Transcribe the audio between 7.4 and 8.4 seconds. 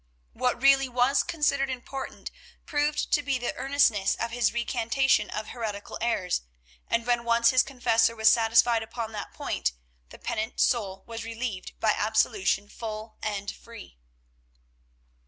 his confessor was